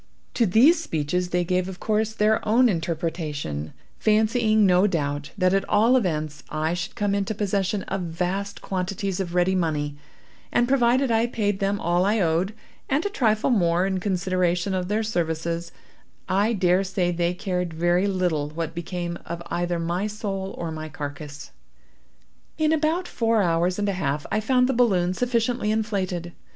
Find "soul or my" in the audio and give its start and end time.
20.07-20.89